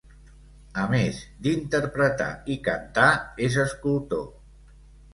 A 0.83 0.85
més 0.93 1.19
d'interpretar 1.49 2.31
i 2.57 2.59
cantar, 2.71 3.07
és 3.51 3.63
escultor. 3.69 4.29